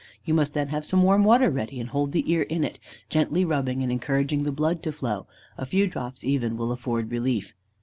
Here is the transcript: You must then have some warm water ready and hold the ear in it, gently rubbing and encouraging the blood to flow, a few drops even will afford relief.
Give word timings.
You 0.25 0.33
must 0.33 0.55
then 0.55 0.69
have 0.69 0.83
some 0.83 1.03
warm 1.03 1.23
water 1.23 1.51
ready 1.51 1.79
and 1.79 1.89
hold 1.91 2.11
the 2.11 2.27
ear 2.33 2.41
in 2.41 2.63
it, 2.63 2.79
gently 3.07 3.45
rubbing 3.45 3.83
and 3.83 3.91
encouraging 3.91 4.41
the 4.41 4.51
blood 4.51 4.81
to 4.81 4.91
flow, 4.91 5.27
a 5.59 5.65
few 5.67 5.85
drops 5.85 6.23
even 6.23 6.57
will 6.57 6.71
afford 6.71 7.11
relief. 7.11 7.53